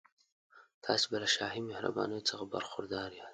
تاسي 0.85 1.05
به 1.11 1.17
له 1.23 1.29
شاهي 1.35 1.61
مهربانیو 1.69 2.25
څخه 2.29 2.43
برخوردار 2.53 3.09
یاست. 3.19 3.29